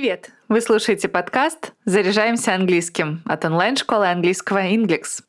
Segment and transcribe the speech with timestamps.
[0.00, 0.30] Привет!
[0.48, 5.22] Вы слушаете подкаст «Заряжаемся английским» от онлайн-школы английского Inglix.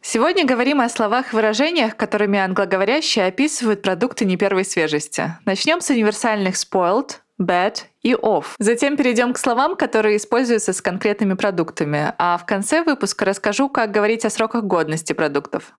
[0.00, 5.36] Сегодня говорим о словах и выражениях, которыми англоговорящие описывают продукты не первой свежести.
[5.44, 8.46] Начнем с универсальных spoiled, bad и off.
[8.58, 12.14] Затем перейдем к словам, которые используются с конкретными продуктами.
[12.16, 15.74] А в конце выпуска расскажу, как говорить о сроках годности продуктов.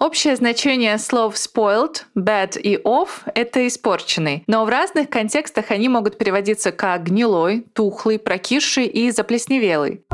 [0.00, 6.18] Общее значение слов spoiled, bad и off– это испорченный, но в разных контекстах они могут
[6.18, 10.04] переводиться как гнилой, тухлый, прокисший и заплесневелый.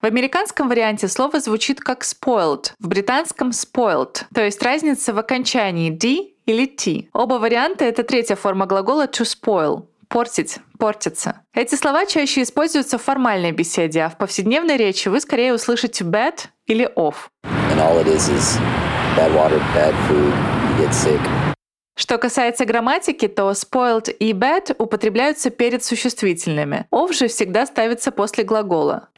[0.00, 5.90] В американском варианте слово звучит как spoiled, в британском spoiled, то есть разница в окончании
[5.90, 7.08] d или t.
[7.12, 11.42] Оба варианта— это третья форма глагола to spoil портить, портиться.
[11.54, 16.46] Эти слова чаще используются в формальной беседе, а в повседневной речи вы скорее услышите bad
[16.66, 17.16] или off.
[21.98, 26.86] Что касается грамматики, то spoiled и bad употребляются перед существительными.
[26.92, 29.08] Off же всегда ставится после глагола.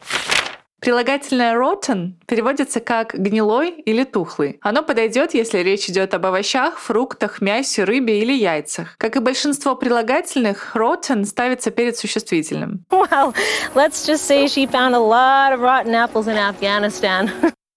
[0.80, 4.58] Прилагательное rotten переводится как гнилой или тухлый.
[4.62, 8.96] Оно подойдет, если речь идет об овощах, фруктах, мясе, рыбе или яйцах.
[8.96, 12.86] Как и большинство прилагательных, rotten ставится перед существительным.
[12.90, 13.34] Well,
[13.74, 17.30] let's just say she found a lot of rotten apples in Afghanistan.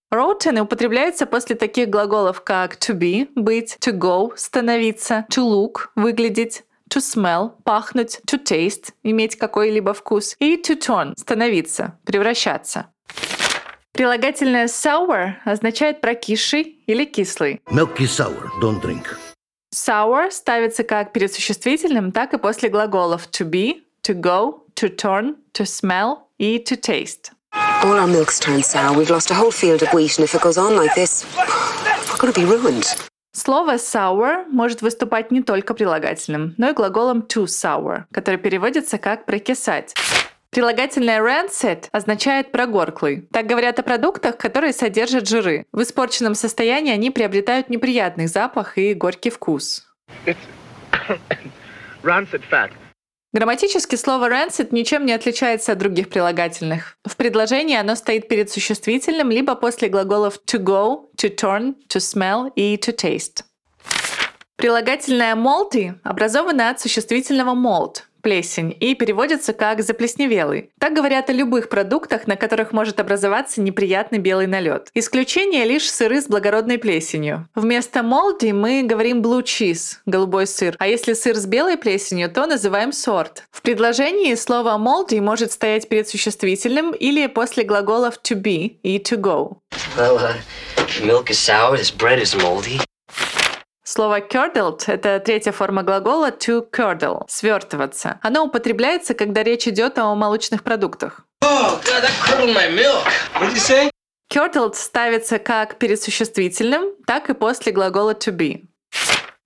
[0.10, 6.64] Rotten употребляется после таких глаголов, как to be– быть, to go– становиться, to look– выглядеть,
[6.94, 12.88] to smell– пахнуть, to taste– иметь какой-либо вкус, и to turn– становиться, превращаться.
[13.94, 17.61] Прилагательное sour означает прокисший или кислый.
[17.69, 19.17] Milky sour, don't drink.
[19.73, 25.36] Sour ставится как перед существительным, так и после глаголов to be, to go, to turn,
[25.53, 27.31] to smell и to taste.
[27.83, 28.95] All our milk's turned sour.
[28.97, 31.25] We've lost a whole field of wheat, and if it goes on like this,
[32.09, 32.86] we're going to be ruined.
[33.36, 39.26] Слово sour может выступать не только прилагательным, но и глаголом to sour, который переводится как
[39.26, 39.95] прокисать.
[40.52, 43.27] Прилагательное rancid означает прогорклый.
[43.32, 45.66] Так говорят о продуктах, которые содержат жиры.
[45.71, 49.92] В испорченном состоянии они приобретают неприятный запах и горький вкус.
[52.04, 52.70] rancid fat.
[53.33, 56.98] Грамматически слово rancid ничем не отличается от других прилагательных.
[57.04, 62.52] В предложении оно стоит перед существительным либо после глаголов to go, to turn, to smell
[62.55, 63.44] и to taste.
[64.55, 70.72] Прилагательное moldy образовано от существительного mold плесень и переводится как заплесневелый.
[70.80, 74.89] Так говорят о любых продуктах, на которых может образоваться неприятный белый налет.
[74.95, 77.48] Исключение лишь сыры с благородной плесенью.
[77.54, 82.48] Вместо moldy мы говорим blue cheese– голубой сыр, а если сыр с белой плесенью, то
[82.48, 83.44] называем сорт.
[83.52, 89.17] В предложении слово moldy может стоять перед существительным или после глаголов to be и to
[89.17, 89.58] go.
[89.98, 90.33] Well, uh,
[91.04, 92.80] milk is sour, this bread is moldy.
[93.95, 98.17] Слово curdled– это третья форма глагола to curdle– свертываться.
[98.23, 101.27] Оно употребляется, когда речь идет о молочных продуктах.
[101.43, 102.03] Oh, God,
[104.32, 108.64] curdled ставится как перед существительным, так и после глагола to be.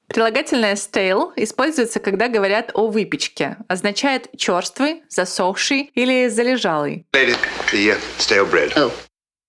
[0.07, 3.57] Прилагательное stale используется, когда говорят о выпечке.
[3.68, 7.06] Означает черствый, засохший или залежалый.
[7.12, 7.36] The
[7.74, 8.72] uh, stale bread.
[8.78, 8.94] Oh.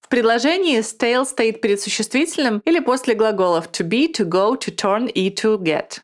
[0.08, 5.06] В предложении stale стоит перед существительным или после глаголов to be, to go, to turn
[5.06, 6.00] и to get.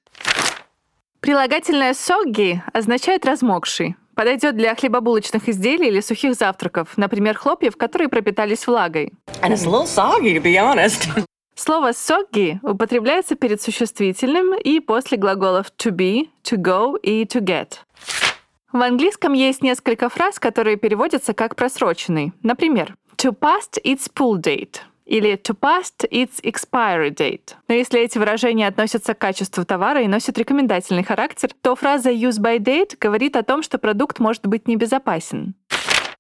[1.21, 3.97] Прилагательное soggy означает размокший.
[4.15, 9.15] Подойдет для хлебобулочных изделий или сухих завтраков, например, хлопьев, которые пропитались влагой.
[9.41, 11.09] And it's a little soggy, to be honest.
[11.57, 17.79] Слово soggy употребляется перед существительным и после глаголов to be, to go и to get.
[18.75, 22.33] В английском есть несколько фраз, которые переводятся как просроченный.
[22.43, 27.55] Например, to past its pull date или to past its expiry date.
[27.69, 32.41] Но если эти выражения относятся к качеству товара и носят рекомендательный характер, то фраза use
[32.41, 35.55] by date говорит о том, что продукт может быть небезопасен.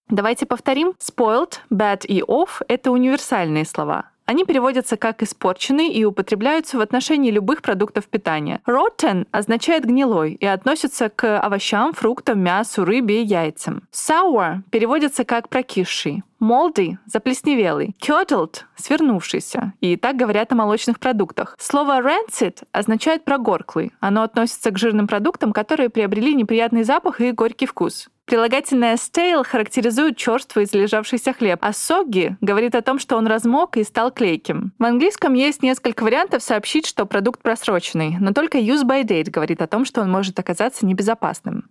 [0.08, 0.94] Давайте повторим.
[1.00, 4.10] Spoiled, bad и off— это универсальные слова.
[4.26, 8.60] Они переводятся как «испорченный» и употребляются в отношении любых продуктов питания.
[8.66, 13.82] Rotten означает «гнилой» и относится к овощам, фруктам, мясу, рыбе и яйцам.
[13.92, 16.22] Sour переводится как «прокисший».
[16.40, 17.96] Moldy– заплесневелый.
[18.00, 19.72] Curdled– свернувшийся.
[19.80, 21.56] И так говорят о молочных продуктах.
[21.58, 23.92] Слово rancid означает прогорклый.
[24.00, 28.08] Оно относится к жирным продуктам, которые приобрели неприятный запах и горький вкус.
[28.26, 33.76] Прилагательное stale характеризует черствый и залежавшийся хлеб, а soggy говорит о том, что он размок
[33.76, 34.72] и стал клейким.
[34.78, 39.60] В английском есть несколько вариантов сообщить, что продукт просроченный, но только use by date говорит
[39.60, 41.68] о том, что он может оказаться небезопасным.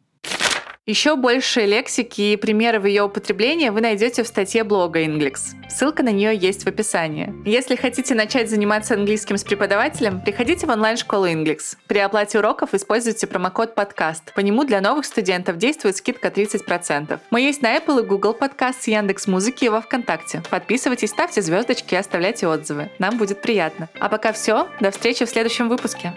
[0.86, 5.56] Еще больше лексики и примеров ее употребления вы найдете в статье блога Inglix.
[5.70, 7.34] Ссылка на нее есть в описании.
[7.46, 11.78] Если хотите начать заниматься английским с преподавателем, приходите в онлайн-школу Inglix.
[11.88, 14.34] При оплате уроков используйте промокод подкаст.
[14.34, 17.18] По нему для новых студентов действует скидка 30%.
[17.32, 20.44] Мы есть на Apple и Google подкаст, Яндекс Музыки и во Вконтакте.
[20.50, 22.90] Подписывайтесь, ставьте звездочки и оставляйте отзывы.
[23.00, 23.88] Нам будет приятно.
[24.02, 24.68] А пока все.
[24.82, 26.12] До встречи в следующем выпуске.